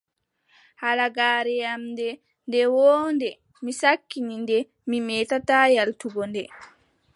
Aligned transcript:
Halagaare 0.81 1.55
am 1.71 1.81
ndee, 1.93 2.15
nde 2.47 2.59
wooɗnde, 2.75 3.29
mi 3.63 3.71
sakkina 3.81 4.35
nde, 4.43 4.57
mi 4.89 4.97
meetataa 5.07 5.65
yaaltugo 5.75 6.23
nde. 6.29 6.41